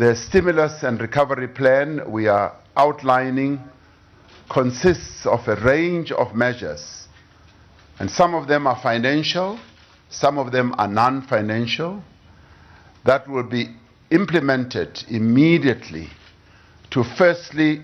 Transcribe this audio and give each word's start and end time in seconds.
The 0.00 0.16
stimulus 0.16 0.82
and 0.82 0.98
recovery 0.98 1.46
plan 1.46 2.10
we 2.10 2.26
are 2.26 2.54
outlining 2.74 3.60
consists 4.48 5.26
of 5.26 5.46
a 5.46 5.56
range 5.56 6.10
of 6.10 6.34
measures, 6.34 7.06
and 7.98 8.10
some 8.10 8.34
of 8.34 8.48
them 8.48 8.66
are 8.66 8.80
financial, 8.80 9.58
some 10.08 10.38
of 10.38 10.52
them 10.52 10.74
are 10.78 10.88
non 10.88 11.20
financial, 11.20 12.02
that 13.04 13.28
will 13.28 13.42
be 13.42 13.76
implemented 14.10 15.04
immediately 15.10 16.08
to 16.92 17.04
firstly 17.04 17.82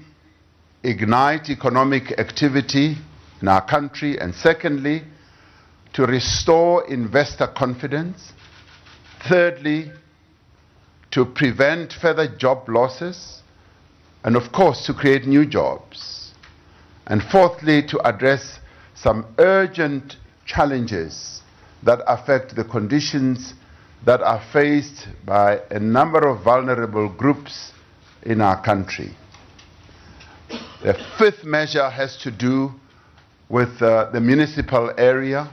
ignite 0.85 1.51
economic 1.51 2.19
activity 2.19 2.97
in 3.43 3.49
our 3.49 3.67
country, 3.67 4.19
and 4.19 4.35
secondly, 4.35 5.03
to 5.93 6.07
restore 6.07 6.83
investor 6.91 7.47
confidence. 7.47 8.33
Thirdly, 9.29 9.93
to 11.17 11.25
prevent 11.25 11.95
further 11.95 12.29
job 12.29 12.69
losses, 12.69 13.41
and 14.23 14.37
of 14.37 14.53
course, 14.53 14.85
to 14.85 14.93
create 14.93 15.25
new 15.25 15.47
jobs. 15.47 16.35
And 17.07 17.23
fourthly, 17.23 17.87
to 17.87 18.07
address 18.07 18.59
some 18.95 19.25
urgent 19.39 20.17
challenges 20.45 21.41
that 21.83 22.01
affect 22.07 22.55
the 22.55 22.65
conditions 22.65 23.55
that 24.05 24.21
are 24.21 24.43
faced 24.53 25.09
by 25.25 25.63
a 25.71 25.81
number 25.81 26.29
of 26.29 26.45
vulnerable 26.45 27.09
groups 27.09 27.73
in 28.23 28.43
our 28.43 28.63
country. 28.63 29.17
The 30.83 31.03
fifth 31.19 31.45
measure 31.45 31.89
has 31.89 32.19
to 32.25 32.31
do 32.31 32.73
with 33.49 33.81
uh, 33.81 34.11
the 34.11 34.21
municipal 34.21 34.93
area 34.99 35.51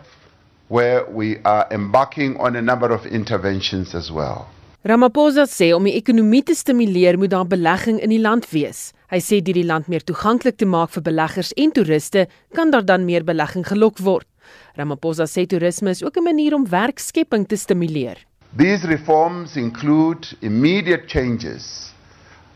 where 0.67 1.09
we 1.09 1.37
are 1.45 1.65
embarking 1.71 2.35
on 2.35 2.57
a 2.57 2.61
number 2.61 2.91
of 2.91 3.05
interventions 3.05 3.95
as 3.95 4.11
well. 4.11 4.49
Ramaphosa 4.83 5.45
sê 5.47 5.69
om 5.71 5.85
die 5.87 5.93
ekonomie 5.95 6.41
te 6.43 6.51
stimuleer 6.59 7.15
moet 7.15 7.31
daar 7.31 7.47
belegging 7.47 8.01
in 8.03 8.11
die 8.11 8.19
land 8.19 8.49
wees. 8.51 8.89
Hy 9.07 9.19
sê 9.23 9.37
deur 9.39 9.55
die 9.55 9.63
land 9.63 9.85
meer 9.87 10.03
toeganklik 10.03 10.57
te 10.59 10.65
maak 10.67 10.91
vir 10.91 11.05
beleggers 11.05 11.53
en 11.55 11.71
toeriste, 11.71 12.25
kan 12.51 12.73
daar 12.73 12.83
dan 12.83 13.05
meer 13.07 13.23
belegging 13.23 13.63
gelok 13.63 14.01
word. 14.03 14.27
Ramaphosa 14.75 15.23
sê 15.23 15.45
toerisme 15.47 15.93
is 15.95 16.03
ook 16.03 16.17
'n 16.19 16.27
manier 16.27 16.53
om 16.53 16.67
werkskepping 16.67 17.47
te 17.47 17.55
stimuleer. 17.55 18.17
These 18.57 18.83
reforms 18.87 19.55
include 19.55 20.27
immediate 20.41 21.07
changes 21.07 21.93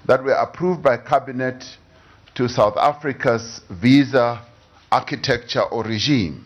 that 0.05 0.21
were 0.21 0.35
approved 0.35 0.81
by 0.81 0.97
cabinet 0.97 1.79
to 2.33 2.47
South 2.49 2.75
Africa's 2.75 3.61
visa 3.69 4.43
architecture 4.91 5.71
or 5.71 5.85
regime. 5.85 6.43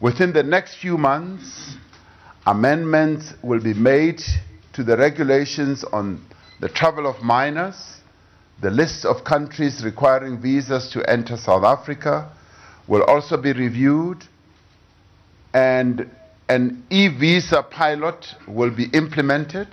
Within 0.00 0.32
the 0.32 0.42
next 0.42 0.74
few 0.74 0.98
months, 0.98 1.78
amendments 2.44 3.34
will 3.42 3.60
be 3.62 3.74
made 3.74 4.22
to 4.76 4.84
the 4.84 4.96
regulations 4.96 5.84
on 5.84 6.20
the 6.60 6.68
travel 6.68 7.06
of 7.06 7.22
minors, 7.22 8.00
the 8.60 8.70
list 8.70 9.06
of 9.06 9.24
countries 9.24 9.82
requiring 9.82 10.38
visas 10.40 10.90
to 10.90 11.02
enter 11.10 11.36
South 11.38 11.64
Africa 11.64 12.30
will 12.86 13.02
also 13.04 13.38
be 13.38 13.52
reviewed, 13.54 14.22
and 15.54 16.08
an 16.50 16.84
e 16.90 17.08
visa 17.08 17.62
pilot 17.62 18.34
will 18.46 18.70
be 18.70 18.84
implemented, 18.92 19.68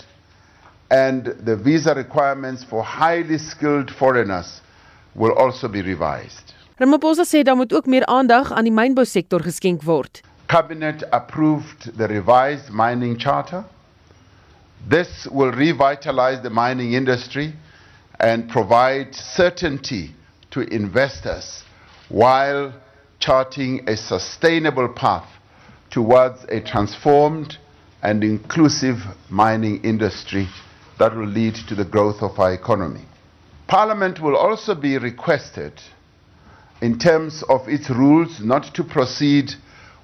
and 0.90 1.26
the 1.46 1.58
visa 1.58 1.94
requirements 1.94 2.64
for 2.64 2.82
highly 2.82 3.38
skilled 3.38 3.92
foreigners 3.92 4.62
will 5.16 5.34
also 5.34 5.68
be 5.68 5.82
revised. 5.82 6.54
Ramaphosa 6.80 7.26
sê 7.26 7.44
daar 7.44 7.56
moet 7.56 7.74
ook 7.74 7.86
meer 7.86 8.06
aandag 8.06 8.52
aan 8.52 8.64
die 8.64 8.74
mynbousektor 8.74 9.44
geskenk 9.44 9.84
word. 9.84 10.22
Cabinet 10.48 11.04
approved 11.12 11.92
the 11.98 12.08
revised 12.08 12.72
mining 12.72 13.20
charter. 13.20 13.64
This 14.88 15.28
will 15.32 15.52
revitalize 15.52 16.44
the 16.44 16.50
mining 16.50 16.94
industry 16.94 17.54
and 18.20 18.50
provide 18.50 19.16
certainty 19.16 20.16
to 20.52 20.62
investors 20.62 21.64
while 22.10 22.74
charting 23.20 23.88
a 23.88 23.96
sustainable 23.96 24.90
path 24.90 25.28
towards 25.90 26.44
a 26.50 26.60
transformed 26.60 27.58
and 28.02 28.24
inclusive 28.24 28.98
mining 29.30 29.84
industry 29.84 30.50
that 31.00 31.16
will 31.16 31.28
lead 31.28 31.56
to 31.56 31.76
the 31.76 31.86
growth 31.86 32.22
of 32.22 32.38
our 32.38 32.54
economy. 32.54 33.06
Parliament 33.68 34.20
will 34.20 34.36
also 34.36 34.76
be 34.76 34.98
requested 34.98 35.74
in 36.82 37.00
terms 37.00 37.44
of 37.48 37.68
its 37.70 37.90
rules 37.90 38.42
not 38.42 38.76
to 38.76 38.84
proceed 38.84 39.54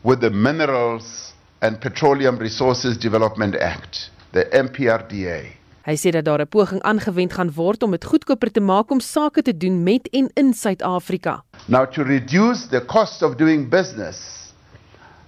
with 0.04 0.22
the 0.22 0.30
Minerals 0.30 1.34
and 1.62 1.82
Petroleum 1.82 2.38
Resources 2.40 2.98
Development 2.98 3.56
Act, 3.56 4.10
the 4.32 4.46
MPRDA. 4.52 5.58
Hy 5.86 5.96
sê 5.96 6.12
dat 6.12 6.26
daar 6.26 6.42
'n 6.42 6.48
poging 6.48 6.82
aangewend 6.82 7.34
gaan 7.34 7.52
word 7.52 7.84
om 7.84 7.92
dit 7.92 8.06
goedkoper 8.06 8.52
te 8.52 8.60
maak 8.60 8.92
om 8.92 9.00
sake 9.00 9.42
te 9.42 9.58
doen 9.58 9.84
met 9.84 10.10
en 10.12 10.30
in 10.34 10.54
Suid-Afrika. 10.54 11.44
Now 11.66 11.86
to 11.86 12.04
reduce 12.04 12.68
the 12.68 12.86
cost 12.86 13.22
of 13.22 13.36
doing 13.36 13.70
business 13.70 14.54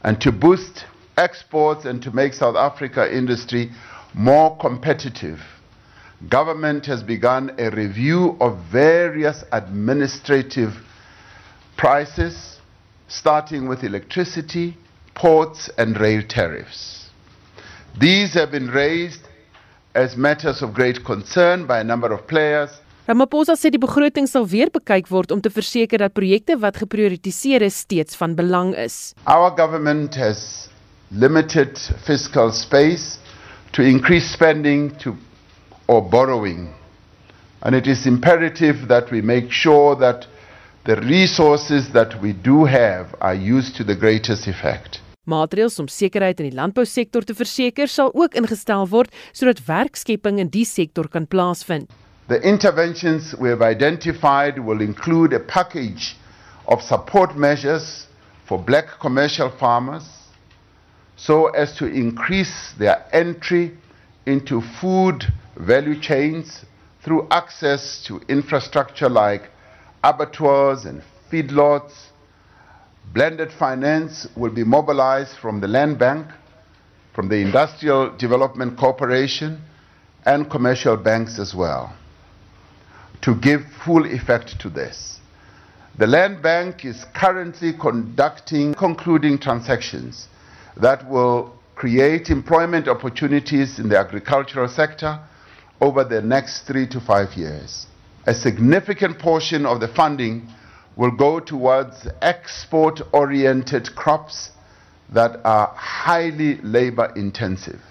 and 0.02 0.22
to 0.22 0.32
boost 0.32 0.86
exports 1.16 1.86
and 1.86 2.02
to 2.02 2.12
make 2.14 2.34
South 2.34 2.56
Africa 2.56 3.12
industry 3.12 3.72
more 4.14 4.56
competitive. 4.58 5.40
Government 6.30 6.86
has 6.86 7.04
begun 7.04 7.52
a 7.58 7.70
review 7.70 8.36
of 8.40 8.54
various 8.72 9.44
administrative 9.52 10.74
prices 11.76 12.60
starting 13.08 13.68
with 13.68 13.84
electricity, 13.84 14.78
ports 15.14 15.70
and 15.78 16.00
rail 16.00 16.22
tariffs. 16.28 17.01
These 18.00 18.34
have 18.34 18.52
been 18.52 18.70
raised 18.70 19.28
as 19.94 20.16
matters 20.16 20.62
of 20.62 20.74
great 20.74 21.04
concern 21.04 21.66
by 21.68 21.80
a 21.80 21.84
number 21.84 22.12
of 22.14 22.26
players. 22.28 22.70
Ramaphosa 23.08 23.58
sê 23.58 23.70
die 23.70 23.82
begroting 23.82 24.28
sal 24.30 24.46
weer 24.48 24.70
bekyk 24.72 25.10
word 25.12 25.32
om 25.36 25.42
te 25.42 25.50
verseker 25.52 26.00
dat 26.00 26.14
projekte 26.16 26.56
wat 26.62 26.78
geprioritiseer 26.80 27.66
is 27.66 27.82
steeds 27.84 28.16
van 28.16 28.36
belang 28.38 28.72
is. 28.78 29.14
Our 29.26 29.52
government 29.58 30.16
has 30.16 30.70
limited 31.12 31.76
fiscal 32.06 32.52
space 32.56 33.20
to 33.74 33.84
increase 33.84 34.32
spending 34.32 34.92
to 35.04 35.18
or 35.88 36.02
borrowing. 36.02 36.70
And 37.62 37.76
it 37.76 37.88
is 37.88 38.06
imperative 38.06 38.88
that 38.88 39.12
we 39.12 39.22
make 39.22 39.52
sure 39.52 39.96
that 39.98 40.28
the 40.86 40.96
resources 40.96 41.92
that 41.92 42.22
we 42.22 42.32
do 42.34 42.66
have 42.66 43.14
are 43.20 43.36
used 43.36 43.76
to 43.76 43.84
the 43.84 43.96
greatest 43.96 44.48
effect. 44.48 45.02
Maatreëls 45.30 45.78
om 45.78 45.86
sekerheid 45.86 46.40
in 46.42 46.48
die 46.50 46.58
landbousektor 46.58 47.22
te 47.22 47.36
verseker 47.38 47.90
sal 47.94 48.10
ook 48.18 48.34
ingestel 48.40 48.88
word 48.90 49.14
sodat 49.38 49.60
werkskepping 49.68 50.40
in 50.42 50.50
die 50.50 50.66
sektor 50.66 51.06
kan 51.08 51.28
plaasvind. 51.30 51.92
The 52.28 52.42
interventions 52.42 53.36
we 53.38 53.50
have 53.50 53.62
identified 53.62 54.58
will 54.58 54.82
include 54.82 55.36
a 55.36 55.40
package 55.40 56.16
of 56.66 56.82
support 56.82 57.36
measures 57.38 58.08
for 58.50 58.58
black 58.58 58.98
commercial 59.00 59.52
farmers 59.60 60.10
so 61.18 61.54
as 61.54 61.76
to 61.78 61.86
increase 61.86 62.74
their 62.80 63.06
entry 63.14 63.78
into 64.26 64.62
food 64.82 65.28
value 65.56 66.00
chains 66.02 66.66
through 67.04 67.28
access 67.30 68.02
to 68.08 68.22
infrastructure 68.28 69.10
like 69.10 69.52
abattoirs 70.04 70.86
and 70.86 71.04
feedlots. 71.30 72.10
Blended 73.14 73.52
finance 73.52 74.26
will 74.38 74.52
be 74.52 74.64
mobilized 74.64 75.38
from 75.38 75.60
the 75.60 75.68
Land 75.68 76.00
Bank, 76.00 76.28
from 77.14 77.28
the 77.28 77.38
Industrial 77.38 78.16
Development 78.16 78.78
Corporation, 78.78 79.62
and 80.26 80.50
commercial 80.50 80.96
banks 80.96 81.38
as 81.38 81.54
well 81.54 81.94
to 83.22 83.36
give 83.36 83.62
full 83.86 84.06
effect 84.06 84.60
to 84.60 84.70
this. 84.70 85.20
The 85.98 86.08
Land 86.08 86.42
Bank 86.42 86.86
is 86.86 87.06
currently 87.14 87.74
conducting 87.74 88.74
concluding 88.74 89.38
transactions 89.38 90.28
that 90.78 91.08
will 91.10 91.54
create 91.76 92.30
employment 92.30 92.88
opportunities 92.88 93.78
in 93.78 93.90
the 93.90 93.98
agricultural 93.98 94.70
sector 94.70 95.20
over 95.82 96.04
the 96.04 96.22
next 96.22 96.62
three 96.62 96.88
to 96.88 97.02
five 97.02 97.34
years. 97.34 97.88
A 98.26 98.34
significant 98.34 99.20
portion 99.20 99.66
of 99.66 99.82
the 99.82 99.88
funding 99.90 100.48
will 100.96 101.12
go 101.12 101.40
towards 101.40 102.08
export 102.22 103.02
oriented 103.14 103.96
crops 103.96 104.52
that 105.14 105.40
are 105.44 105.68
highly 105.76 106.56
labor 106.62 107.12
intensive. 107.16 107.82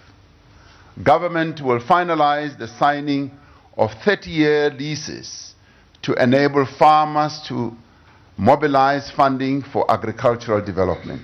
Government 1.02 1.61
will 1.61 1.81
finalize 1.81 2.58
the 2.58 2.69
signing 2.69 3.31
of 3.76 3.91
30 4.05 4.31
year 4.31 4.70
leases 4.70 5.55
to 6.02 6.12
enable 6.14 6.67
farmers 6.67 7.41
to 7.49 7.75
mobilize 8.37 9.11
funding 9.11 9.62
for 9.62 9.91
agricultural 9.91 10.61
development. 10.64 11.23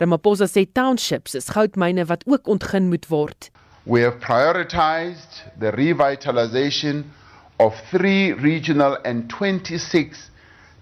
Ramaphosa 0.00 0.46
sê 0.46 0.66
townships 0.72 1.34
is 1.34 1.48
goudmyne 1.50 2.04
wat 2.06 2.24
ook 2.26 2.46
ontgin 2.46 2.88
moet 2.88 3.08
word. 3.08 3.50
We 3.84 4.02
have 4.02 4.20
prioritized 4.20 5.42
the 5.58 5.72
revitalization 5.72 7.04
of 7.58 7.74
three 7.90 8.32
regional 8.32 8.98
and 9.04 9.28
26 9.28 10.30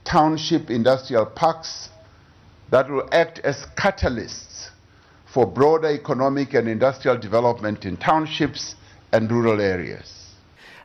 township 0.07 0.71
industrial 0.71 1.27
parks 1.27 1.91
that 2.71 2.89
will 2.89 3.09
act 3.13 3.39
as 3.45 3.67
catalysts 3.77 4.71
for 5.27 5.47
broader 5.47 5.91
economic 5.91 6.55
and 6.55 6.69
industrial 6.69 7.19
development 7.19 7.85
in 7.85 7.97
townships 7.97 8.75
and 9.13 9.31
rural 9.31 9.61
areas. 9.61 10.13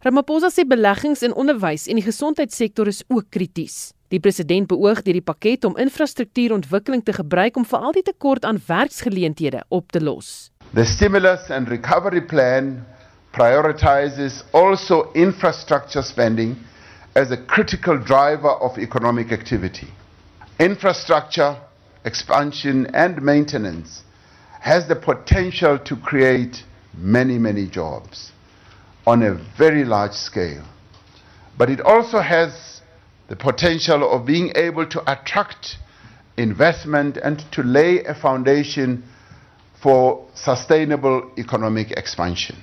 Ramaphosa 0.04 0.50
sê 0.50 0.66
beleggings 0.66 1.22
in 1.22 1.34
onderwys 1.38 1.86
en 1.88 2.00
die 2.00 2.06
gesondheidssektor 2.06 2.90
is 2.90 3.04
ook 3.08 3.30
krities. 3.30 3.92
Die 4.12 4.20
president 4.20 4.68
beoog 4.68 5.04
deur 5.06 5.16
die 5.16 5.24
pakket 5.24 5.64
om 5.64 5.78
infrastruktuurontwikkeling 5.80 7.04
te 7.06 7.14
gebruik 7.16 7.56
om 7.56 7.68
veral 7.70 7.94
die 7.96 8.04
tekort 8.04 8.44
aan 8.50 8.60
werksgeleenthede 8.68 9.62
op 9.70 9.94
te 9.94 10.02
los. 10.04 10.50
The 10.74 10.84
stimulus 10.86 11.48
and 11.54 11.70
recovery 11.70 12.24
plan 12.26 12.82
prioritizes 13.32 14.42
also 14.52 15.06
infrastructure 15.14 16.04
spending 16.04 16.58
as 17.16 17.32
a 17.32 17.38
critical 17.38 17.98
driver 17.98 18.50
of 18.50 18.78
economic 18.78 19.32
activity. 19.32 19.88
Infrastructure 20.60 21.58
expansion 22.06 22.88
and 22.94 23.22
maintenance 23.22 24.04
has 24.62 24.88
the 24.88 24.96
potential 24.96 25.78
to 25.80 25.96
create 25.96 26.64
many, 26.94 27.38
many 27.38 27.68
jobs 27.68 28.32
on 29.06 29.24
a 29.24 29.34
very 29.58 29.84
large 29.84 30.14
scale. 30.14 30.64
But 31.58 31.70
it 31.70 31.82
also 31.82 32.20
has 32.20 32.82
the 33.28 33.36
potential 33.36 34.10
of 34.12 34.26
being 34.26 34.52
able 34.56 34.86
to 34.88 35.12
attract 35.12 35.78
investment 36.38 37.18
and 37.18 37.40
to 37.52 37.64
lay 37.64 38.04
a 38.04 38.14
foundation 38.14 39.04
for 39.82 40.28
sustainable 40.36 41.32
economic 41.38 41.92
expansion. 41.92 42.58